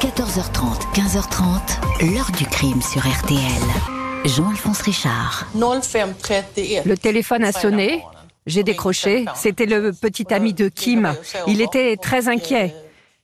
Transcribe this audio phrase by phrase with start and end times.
[0.00, 3.40] 14h30, 15h30, l'heure du crime sur RTL.
[4.26, 5.46] Jean-Alphonse Richard.
[5.54, 8.04] Le téléphone a sonné.
[8.44, 9.24] J'ai décroché.
[9.34, 11.14] C'était le petit ami de Kim.
[11.46, 12.74] Il était très inquiet.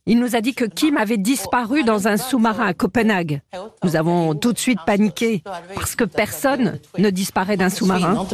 [0.07, 3.43] Il nous a dit que Kim avait disparu dans un sous-marin à Copenhague.
[3.85, 5.43] Nous avons tout de suite paniqué
[5.75, 8.27] parce que personne ne disparaît d'un sous-marin.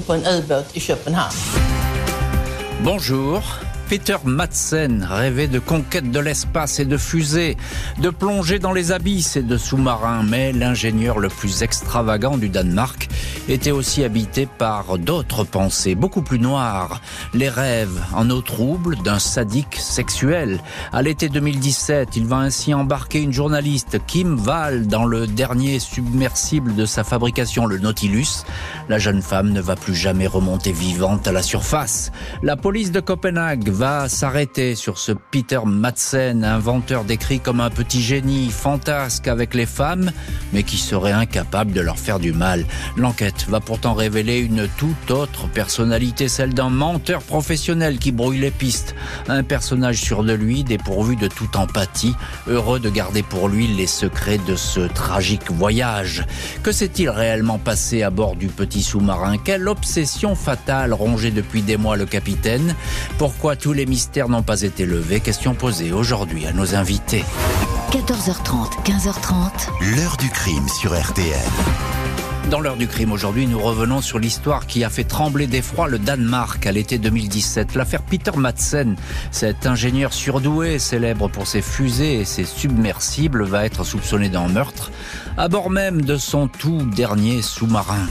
[2.83, 3.43] Bonjour.
[3.89, 7.57] Peter Madsen rêvait de conquête de l'espace et de fusées,
[7.99, 13.09] de plonger dans les abysses et de sous-marins, mais l'ingénieur le plus extravagant du Danemark
[13.49, 17.01] était aussi habité par d'autres pensées, beaucoup plus noires,
[17.33, 20.61] les rêves en eau trouble d'un sadique sexuel.
[20.93, 26.75] À l'été 2017, il va ainsi embarquer une journaliste, Kim Wall, dans le dernier submersible
[26.75, 28.45] de sa fabrication, le Nautilus.
[28.91, 32.13] La jeune femme ne va plus jamais remonter vivante à la surface.
[32.43, 38.03] La police de Copenhague va s'arrêter sur ce Peter Madsen, inventeur décrit comme un petit
[38.03, 40.11] génie fantasque avec les femmes,
[40.53, 42.65] mais qui serait incapable de leur faire du mal.
[42.97, 48.51] L'enquête va pourtant révéler une toute autre personnalité, celle d'un menteur professionnel qui brouille les
[48.51, 48.97] pistes.
[49.29, 52.17] Un personnage sûr de lui, dépourvu de toute empathie,
[52.49, 56.25] heureux de garder pour lui les secrets de ce tragique voyage.
[56.65, 59.37] Que s'est-il réellement passé à bord du petit sous-marin?
[59.39, 62.75] Quelle obsession fatale rongeait depuis des mois le capitaine?
[63.19, 67.23] Pourquoi tous les mystères n'ont pas été levés Question posée aujourd'hui à nos invités.
[67.91, 69.95] 14h30, 15h30.
[69.95, 71.37] L'heure du crime sur RTL.
[72.51, 75.99] Dans l'heure du crime aujourd'hui, nous revenons sur l'histoire qui a fait trembler d'effroi le
[75.99, 77.75] Danemark à l'été 2017.
[77.75, 78.97] L'affaire Peter Madsen,
[79.33, 84.91] cet ingénieur surdoué, célèbre pour ses fusées et ses submersibles, va être soupçonné d'un meurtre
[85.37, 88.07] à bord même de son tout dernier sous-marin.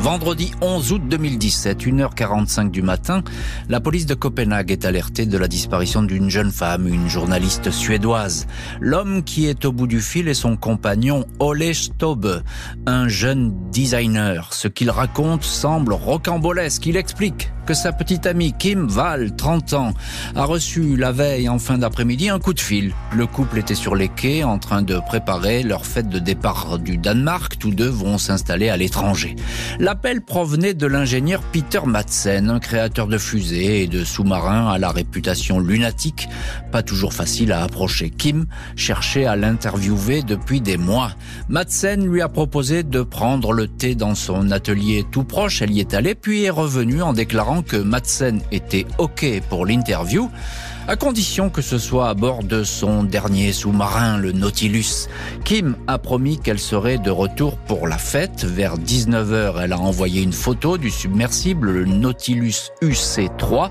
[0.00, 3.22] Vendredi 11 août 2017, 1h45 du matin,
[3.68, 8.46] la police de Copenhague est alertée de la disparition d'une jeune femme, une journaliste suédoise.
[8.80, 12.42] L'homme qui est au bout du fil est son compagnon Ole Stobe,
[12.86, 14.54] un jeune designer.
[14.54, 16.86] Ce qu'il raconte semble rocambolesque.
[16.86, 19.94] Il explique que sa petite amie Kim Val, 30 ans,
[20.34, 22.92] a reçu la veille en fin d'après-midi un coup de fil.
[23.14, 26.96] Le couple était sur les quais en train de préparer leur fête de départ du
[26.96, 27.58] Danemark.
[27.60, 29.36] Tous deux vont s'installer à l'étranger.
[29.78, 34.90] L'appel provenait de l'ingénieur Peter Madsen, un créateur de fusées et de sous-marins à la
[34.90, 36.28] réputation lunatique,
[36.72, 38.10] pas toujours facile à approcher.
[38.10, 41.12] Kim cherchait à l'interviewer depuis des mois.
[41.48, 45.62] Madsen lui a proposé de prendre le thé dans son atelier tout proche.
[45.62, 50.30] Elle y est allée, puis est revenue en déclarant que Madsen était OK pour l'interview
[50.88, 55.08] à condition que ce soit à bord de son dernier sous-marin, le Nautilus.
[55.44, 58.44] Kim a promis qu'elle serait de retour pour la fête.
[58.44, 63.70] Vers 19h, elle a envoyé une photo du submersible, le Nautilus UC3,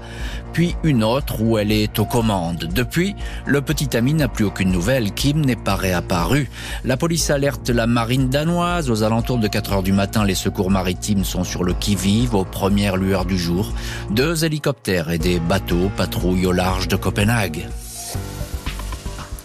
[0.54, 2.70] puis une autre où elle est aux commandes.
[2.74, 3.16] Depuis,
[3.46, 5.12] le petit ami n'a plus aucune nouvelle.
[5.12, 6.50] Kim n'est pas réapparu.
[6.84, 8.90] La police alerte la marine danoise.
[8.90, 12.46] Aux alentours de 4 heures du matin, les secours maritimes sont sur le qui-vive aux
[12.46, 13.74] premières lueurs du jour.
[14.12, 17.68] Deux hélicoptères et des bateaux patrouillent au large de Copenhague.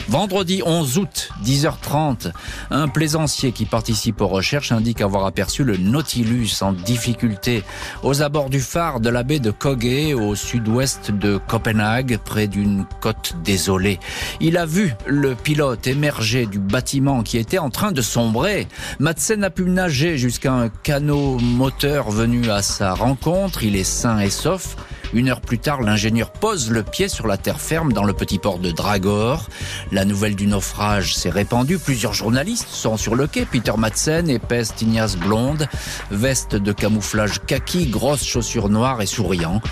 [0.08, 2.30] Vendredi 11 août, 10h30,
[2.70, 7.64] un plaisancier qui participe aux recherches indique avoir aperçu le Nautilus en difficulté
[8.02, 12.84] aux abords du phare de la baie de Kogge au sud-ouest de Copenhague, près d'une
[13.00, 13.98] côte désolée.
[14.40, 18.68] Il a vu le pilote émerger du bâtiment qui était en train de sombrer.
[18.98, 23.62] Madsen a pu nager jusqu'à un canot moteur venu à sa rencontre.
[23.62, 24.76] Il est sain et sauf.
[25.14, 28.40] Une heure plus tard, l'ingénieur pose le pied sur la terre ferme dans le petit
[28.40, 29.48] port de Dragor.
[29.92, 31.78] La nouvelle du naufrage s'est répandue.
[31.78, 33.46] Plusieurs journalistes sont sur le quai.
[33.46, 35.68] Peter Madsen, épaisse tignasse blonde,
[36.10, 39.62] veste de camouflage kaki, grosses chaussures noires et souriant.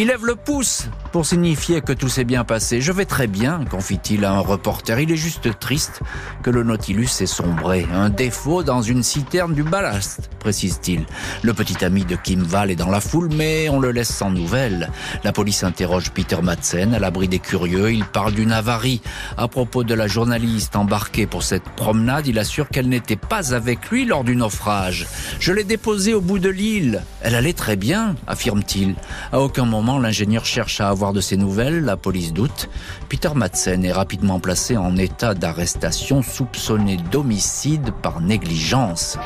[0.00, 2.80] Il lève le pouce pour signifier que tout s'est bien passé.
[2.80, 5.00] Je vais très bien, confie-t-il à un reporter.
[5.00, 6.02] Il est juste triste
[6.44, 7.84] que le Nautilus ait sombré.
[7.92, 11.04] Un défaut dans une citerne du ballast, précise-t-il.
[11.42, 14.30] Le petit ami de Kim Val est dans la foule, mais on le laisse sans
[14.30, 14.88] nouvelles.
[15.24, 17.90] La police interroge Peter Madsen à l'abri des curieux.
[17.90, 19.00] Il parle d'une avarie.
[19.36, 23.90] À propos de la journaliste embarquée pour cette promenade, il assure qu'elle n'était pas avec
[23.90, 25.08] lui lors du naufrage.
[25.40, 27.02] Je l'ai déposée au bout de l'île.
[27.20, 28.94] Elle allait très bien, affirme-t-il.
[29.32, 31.82] À aucun moment, l'ingénieur cherche à avoir de ses nouvelles.
[31.82, 32.68] La police doute.
[33.08, 39.16] Peter Madsen est rapidement placé en état d'arrestation soupçonné d'homicide par négligence.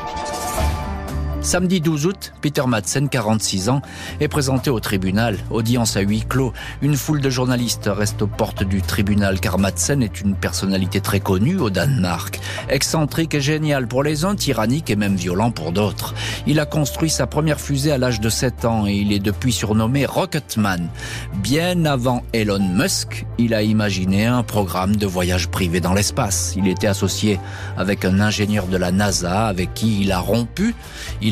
[1.43, 3.81] Samedi 12 août, Peter Madsen, 46 ans,
[4.21, 5.37] est présenté au tribunal.
[5.51, 6.53] Audience à huis clos.
[6.81, 11.19] Une foule de journalistes reste aux portes du tribunal car Madsen est une personnalité très
[11.19, 12.39] connue au Danemark.
[12.69, 16.15] Excentrique et génial pour les uns, tyrannique et même violent pour d'autres.
[16.47, 19.51] Il a construit sa première fusée à l'âge de 7 ans et il est depuis
[19.51, 20.87] surnommé Rocketman.
[21.35, 26.53] Bien avant Elon Musk, il a imaginé un programme de voyage privé dans l'espace.
[26.55, 27.37] Il était associé
[27.77, 30.73] avec un ingénieur de la NASA avec qui il a rompu.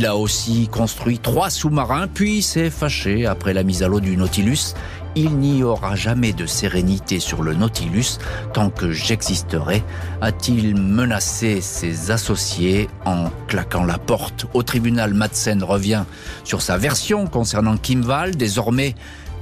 [0.06, 4.74] A aussi construit trois sous-marins, puis s'est fâché après la mise à l'eau du Nautilus.
[5.15, 8.18] Il n'y aura jamais de sérénité sur le Nautilus
[8.53, 9.83] tant que j'existerai,
[10.21, 14.45] a-t-il menacé ses associés en claquant la porte.
[14.53, 16.06] Au tribunal, Madsen revient
[16.45, 18.36] sur sa version concernant Kim Wall.
[18.36, 18.95] Désormais,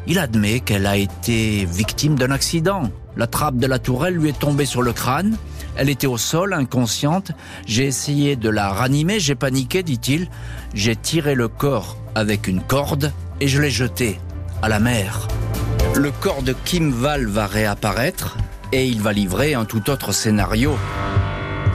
[0.07, 2.89] il admet qu'elle a été victime d'un accident.
[3.17, 5.35] La trappe de la tourelle lui est tombée sur le crâne.
[5.75, 7.31] Elle était au sol, inconsciente.
[7.65, 10.29] J'ai essayé de la ranimer, j'ai paniqué, dit-il.
[10.73, 13.11] J'ai tiré le corps avec une corde
[13.41, 14.19] et je l'ai jeté
[14.61, 15.27] à la mer.
[15.95, 18.37] Le corps de Kim Val va réapparaître
[18.71, 20.77] et il va livrer un tout autre scénario.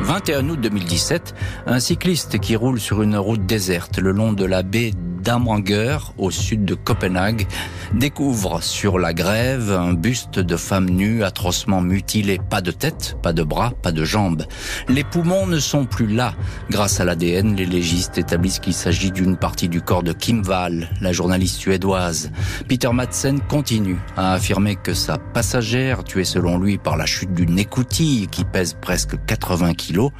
[0.02, 1.34] 21 août 2017,
[1.66, 4.92] un cycliste qui roule sur une route déserte le long de la baie
[5.24, 7.46] d'Amanger, au sud de Copenhague,
[7.94, 12.38] découvre sur la grève un buste de femme nue atrocement mutilée.
[12.50, 14.44] Pas de tête, pas de bras, pas de jambes.
[14.88, 16.34] Les poumons ne sont plus là.
[16.68, 20.90] Grâce à l'ADN, les légistes établissent qu'il s'agit d'une partie du corps de Kim Wall,
[21.00, 22.30] la journaliste suédoise.
[22.68, 27.58] Peter Madsen continue à affirmer que sa passagère, tuée selon lui par la chute d'une
[27.58, 30.10] écoutille qui pèse presque 80 kilos,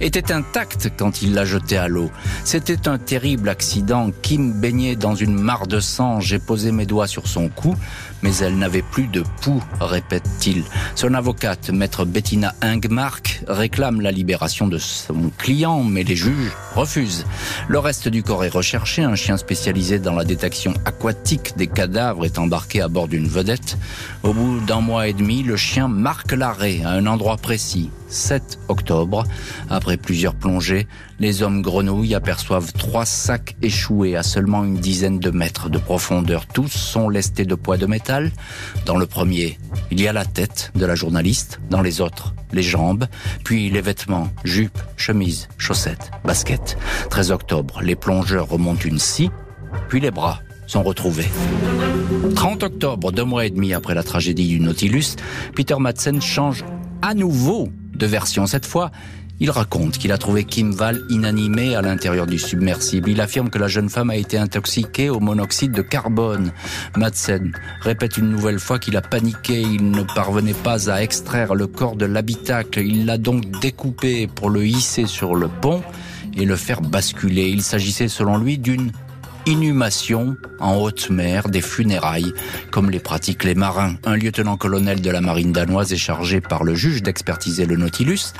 [0.00, 2.10] était intacte quand il l'a jetée à l'eau.
[2.44, 4.10] C'était un terrible accident.
[4.22, 6.20] Kim baignait dans une mare de sang.
[6.20, 7.74] J'ai posé mes doigts sur son cou,
[8.22, 10.64] mais elle n'avait plus de pouls, répète-t-il.
[10.94, 17.26] Son avocate, maître Bettina Ingmark, réclame la libération de son client, mais les juges refusent.
[17.68, 19.02] Le reste du corps est recherché.
[19.02, 23.78] Un chien spécialisé dans la détection aquatique des cadavres est embarqué à bord d'une vedette.
[24.22, 27.90] Au bout d'un mois et demi, le chien marque l'arrêt à un endroit précis.
[28.08, 29.24] 7 octobre.
[29.70, 30.86] Après plusieurs plongées,
[31.20, 36.46] les hommes grenouilles aperçoivent trois sacs échoués à seulement une dizaine de mètres de profondeur.
[36.46, 38.07] Tous sont lestés de poids de métal.
[38.86, 39.58] Dans le premier,
[39.90, 41.60] il y a la tête de la journaliste.
[41.68, 43.06] Dans les autres, les jambes,
[43.44, 46.78] puis les vêtements, jupes, chemises, chaussettes, baskets.
[47.10, 49.30] 13 octobre, les plongeurs remontent une scie,
[49.88, 51.28] puis les bras sont retrouvés.
[52.34, 55.16] 30 octobre, deux mois et demi après la tragédie du Nautilus,
[55.54, 56.64] Peter Madsen change
[57.02, 58.46] à nouveau de version.
[58.46, 58.90] Cette fois,
[59.40, 63.10] il raconte qu'il a trouvé Kim Val inanimée à l'intérieur du submersible.
[63.10, 66.52] Il affirme que la jeune femme a été intoxiquée au monoxyde de carbone.
[66.96, 69.60] Madsen répète une nouvelle fois qu'il a paniqué.
[69.60, 72.80] Il ne parvenait pas à extraire le corps de l'habitacle.
[72.80, 75.82] Il l'a donc découpé pour le hisser sur le pont
[76.36, 77.48] et le faire basculer.
[77.48, 78.90] Il s'agissait selon lui d'une
[79.46, 82.32] inhumation en haute mer, des funérailles,
[82.70, 83.94] comme les pratiquent les marins.
[84.04, 88.32] Un lieutenant-colonel de la marine danoise est chargé par le juge d'expertiser le Nautilus.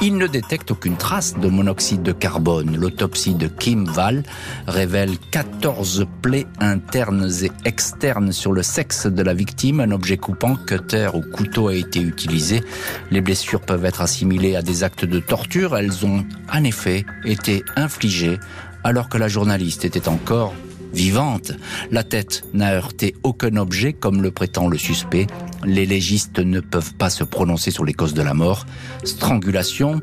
[0.00, 2.76] Il ne détecte aucune trace de monoxyde de carbone.
[2.76, 4.22] L'autopsie de Kim Wall
[4.66, 9.80] révèle 14 plaies internes et externes sur le sexe de la victime.
[9.80, 12.62] Un objet coupant, cutter ou couteau a été utilisé.
[13.10, 15.76] Les blessures peuvent être assimilées à des actes de torture.
[15.76, 18.38] Elles ont en effet été infligées
[18.84, 20.52] alors que la journaliste était encore
[20.92, 21.52] vivante.
[21.90, 25.26] La tête n'a heurté aucun objet comme le prétend le suspect.
[25.64, 28.66] Les légistes ne peuvent pas se prononcer sur les causes de la mort.
[29.04, 30.00] Strangulation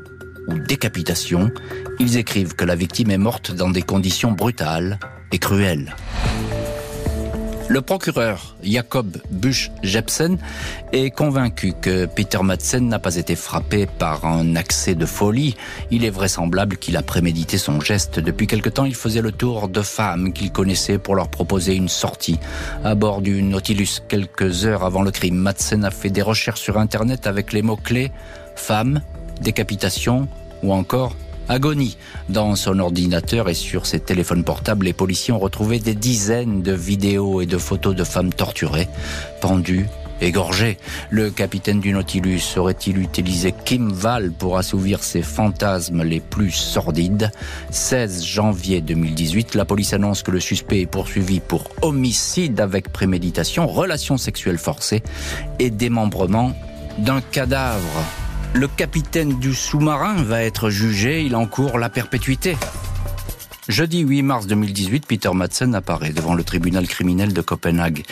[0.48, 1.50] ou décapitation.
[1.98, 4.98] Ils écrivent que la victime est morte dans des conditions brutales
[5.32, 5.94] et cruelles.
[7.70, 10.38] Le procureur Jacob Busch Jepsen
[10.92, 15.54] est convaincu que Peter Madsen n'a pas été frappé par un accès de folie.
[15.92, 18.18] Il est vraisemblable qu'il a prémédité son geste.
[18.18, 21.88] Depuis quelque temps, il faisait le tour de femmes qu'il connaissait pour leur proposer une
[21.88, 22.40] sortie.
[22.82, 26.76] À bord du Nautilus, quelques heures avant le crime, Madsen a fait des recherches sur
[26.76, 28.10] Internet avec les mots-clés
[28.56, 29.00] femme,
[29.40, 30.26] décapitation
[30.64, 31.14] ou encore
[31.50, 31.96] Agonie.
[32.28, 36.72] Dans son ordinateur et sur ses téléphones portables, les policiers ont retrouvé des dizaines de
[36.72, 38.88] vidéos et de photos de femmes torturées,
[39.40, 39.88] pendues,
[40.20, 40.78] égorgées.
[41.10, 47.32] Le capitaine du Nautilus aurait-il utilisé Kim Val pour assouvir ses fantasmes les plus sordides?
[47.70, 53.66] 16 janvier 2018, la police annonce que le suspect est poursuivi pour homicide avec préméditation,
[53.66, 55.02] relation sexuelle forcée
[55.58, 56.52] et démembrement
[56.98, 58.04] d'un cadavre.
[58.52, 62.56] Le capitaine du sous-marin va être jugé, il encourt la perpétuité.
[63.68, 68.02] Jeudi 8 mars 2018, Peter Madsen apparaît devant le tribunal criminel de Copenhague.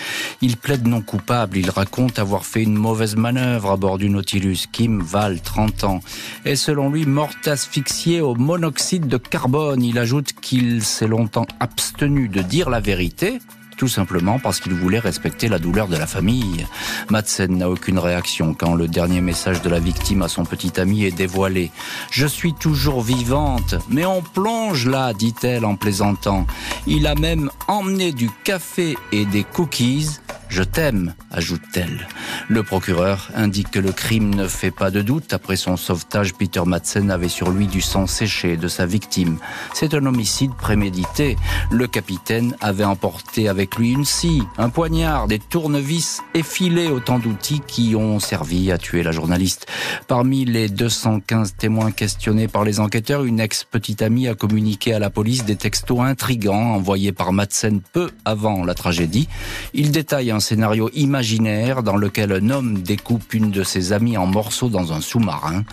[0.40, 4.66] Il plaide non coupable, il raconte avoir fait une mauvaise manœuvre à bord du Nautilus.
[4.70, 6.00] Kim Val, 30 ans,
[6.44, 9.82] est selon lui mort asphyxié au monoxyde de carbone.
[9.82, 13.40] Il ajoute qu'il s'est longtemps abstenu de dire la vérité
[13.78, 16.66] tout simplement parce qu'il voulait respecter la douleur de la famille.
[17.08, 21.04] Madsen n'a aucune réaction quand le dernier message de la victime à son petit ami
[21.04, 21.70] est dévoilé.
[22.10, 26.46] Je suis toujours vivante, mais on plonge là, dit-elle en plaisantant.
[26.86, 30.18] Il a même emmené du café et des cookies
[30.48, 32.08] je t'aime, ajoute-t-elle.
[32.48, 35.32] Le procureur indique que le crime ne fait pas de doute.
[35.32, 39.38] Après son sauvetage, Peter Madsen avait sur lui du sang séché de sa victime.
[39.74, 41.36] C'est un homicide prémédité.
[41.70, 47.60] Le capitaine avait emporté avec lui une scie, un poignard, des tournevis effilés, autant d'outils
[47.66, 49.66] qui ont servi à tuer la journaliste.
[50.06, 55.10] Parmi les 215 témoins questionnés par les enquêteurs, une ex-petite amie a communiqué à la
[55.10, 59.28] police des textos intrigants envoyés par Madsen peu avant la tragédie.
[59.74, 64.68] Il détaille scénario imaginaire dans lequel un homme découpe une de ses amies en morceaux
[64.68, 65.64] dans un sous-marin.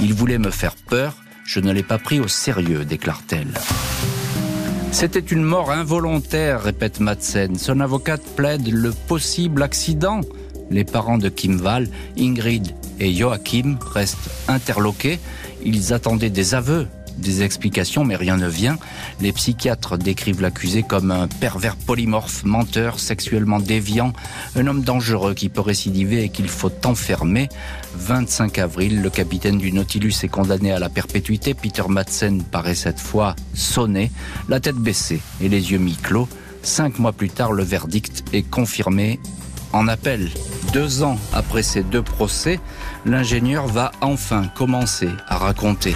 [0.00, 1.14] Il voulait me faire peur,
[1.44, 3.52] je ne l'ai pas pris au sérieux, déclare-t-elle.
[4.92, 7.56] C'était une mort involontaire, répète Madsen.
[7.58, 10.20] Son avocate plaide le possible accident.
[10.70, 11.88] Les parents de Kim Val,
[12.18, 15.18] Ingrid et Joachim, restent interloqués.
[15.64, 18.78] Ils attendaient des aveux des explications, mais rien ne vient.
[19.20, 24.12] Les psychiatres décrivent l'accusé comme un pervers polymorphe, menteur, sexuellement déviant,
[24.56, 27.48] un homme dangereux qui peut récidiver et qu'il faut enfermer.
[27.96, 31.54] 25 avril, le capitaine du Nautilus est condamné à la perpétuité.
[31.54, 34.10] Peter Madsen paraît cette fois sonné,
[34.48, 36.28] la tête baissée et les yeux mi-clos.
[36.62, 39.20] Cinq mois plus tard, le verdict est confirmé
[39.74, 40.30] en appel.
[40.72, 42.58] Deux ans après ces deux procès,
[43.04, 45.94] l'ingénieur va enfin commencer à raconter.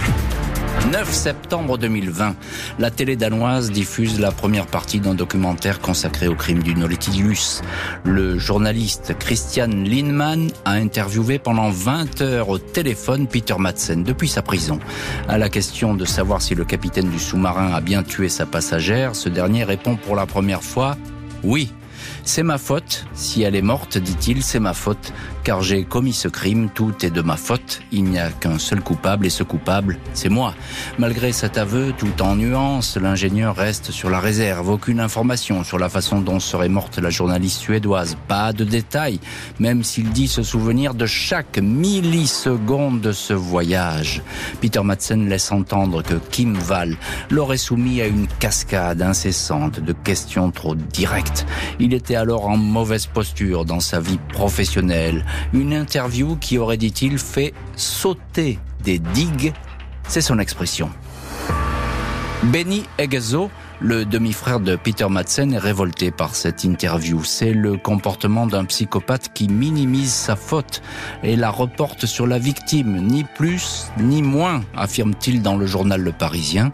[0.87, 2.35] 9 septembre 2020,
[2.79, 7.61] la télé danoise diffuse la première partie d'un documentaire consacré au crime du Nautilus.
[8.03, 14.41] Le journaliste Christian Lindman a interviewé pendant 20 heures au téléphone Peter Madsen depuis sa
[14.41, 14.79] prison.
[15.27, 19.15] À la question de savoir si le capitaine du sous-marin a bien tué sa passagère,
[19.15, 20.97] ce dernier répond pour la première fois
[21.43, 21.71] oui.
[22.23, 23.05] C'est ma faute.
[23.13, 25.13] Si elle est morte, dit-il, c'est ma faute
[25.43, 28.81] car j'ai commis ce crime, tout est de ma faute, il n'y a qu'un seul
[28.81, 30.53] coupable et ce coupable, c'est moi.
[30.99, 35.89] Malgré cet aveu, tout en nuance, l'ingénieur reste sur la réserve, aucune information sur la
[35.89, 39.19] façon dont serait morte la journaliste suédoise, pas de détails,
[39.59, 44.21] même s'il dit se souvenir de chaque milliseconde de ce voyage.
[44.61, 46.95] Peter Madsen laisse entendre que Kim Val
[47.31, 51.45] l'aurait soumis à une cascade incessante de questions trop directes.
[51.93, 55.25] Était alors en mauvaise posture dans sa vie professionnelle.
[55.53, 59.53] Une interview qui aurait, dit-il, fait sauter des digues.
[60.07, 60.89] C'est son expression.
[62.43, 67.23] Benny Egezo, le demi-frère de Peter Madsen, est révolté par cette interview.
[67.23, 70.81] C'est le comportement d'un psychopathe qui minimise sa faute
[71.23, 76.11] et la reporte sur la victime, ni plus ni moins, affirme-t-il dans le journal Le
[76.11, 76.71] Parisien.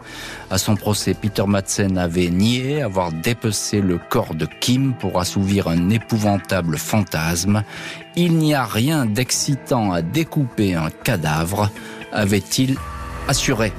[0.50, 5.68] À son procès, Peter Madsen avait nié avoir dépecé le corps de Kim pour assouvir
[5.68, 7.62] un épouvantable fantasme.
[8.16, 11.70] Il n'y a rien d'excitant à découper un cadavre,
[12.12, 12.76] avait-il
[13.28, 13.72] assuré.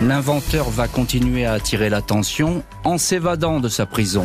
[0.00, 4.24] L'inventeur va continuer à attirer l'attention en s'évadant de sa prison.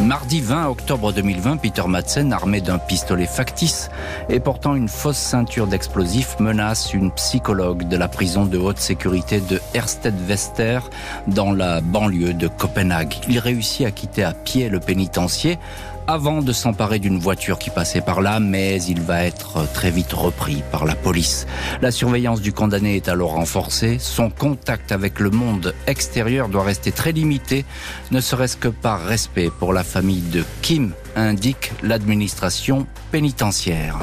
[0.00, 3.90] Mardi 20 octobre 2020, Peter Madsen, armé d'un pistolet factice
[4.28, 9.40] et portant une fausse ceinture d'explosifs, menace une psychologue de la prison de haute sécurité
[9.40, 10.80] de Hersted Wester
[11.26, 13.14] dans la banlieue de Copenhague.
[13.28, 15.58] Il réussit à quitter à pied le pénitencier
[16.06, 20.12] avant de s'emparer d'une voiture qui passait par là, mais il va être très vite
[20.12, 21.46] repris par la police.
[21.80, 26.92] La surveillance du condamné est alors renforcée, son contact avec le monde extérieur doit rester
[26.92, 27.64] très limité,
[28.10, 33.98] ne serait-ce que par respect pour la famille de Kim, indique l'administration pénitentiaire.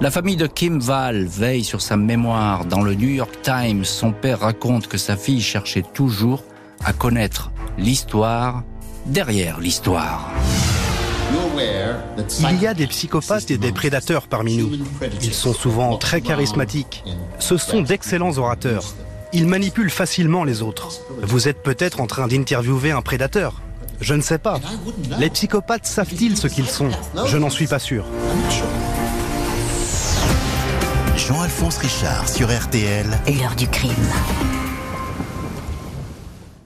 [0.00, 2.64] La famille de Kim Val veille sur sa mémoire.
[2.64, 6.42] Dans le New York Times, son père raconte que sa fille cherchait toujours
[6.84, 8.64] à connaître l'histoire
[9.06, 10.30] derrière l'histoire.
[12.50, 14.72] Il y a des psychopathes et des prédateurs parmi nous.
[15.22, 17.04] Ils sont souvent très charismatiques.
[17.38, 18.94] Ce sont d'excellents orateurs.
[19.32, 20.90] Ils manipulent facilement les autres.
[21.22, 23.62] Vous êtes peut-être en train d'interviewer un prédateur.
[24.00, 24.60] Je ne sais pas.
[25.18, 26.90] Les psychopathes savent-ils ce qu'ils sont?
[27.26, 28.04] Je n'en suis pas sûr.
[31.16, 33.06] Jean-Alphonse Richard sur RTL.
[33.28, 33.92] L'heure du crime.